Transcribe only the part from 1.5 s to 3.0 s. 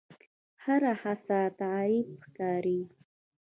تحریف ښکاري.